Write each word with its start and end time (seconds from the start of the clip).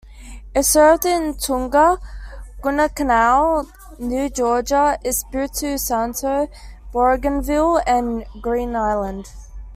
It 0.55 0.63
served 0.63 1.05
in 1.05 1.35
Tonga, 1.35 1.99
Guadalcanal, 2.63 3.67
New 3.99 4.29
Georgia, 4.31 4.97
Espiritu 5.05 5.77
Santo, 5.77 6.49
Bougainville 6.91 7.83
and 7.85 8.25
Green 8.41 8.75
Island. 8.75 9.29